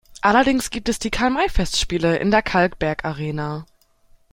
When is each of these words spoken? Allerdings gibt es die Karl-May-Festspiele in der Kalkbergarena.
Allerdings 0.21 0.71
gibt 0.71 0.89
es 0.89 0.97
die 0.97 1.11
Karl-May-Festspiele 1.11 2.17
in 2.17 2.31
der 2.31 2.41
Kalkbergarena. 2.41 3.67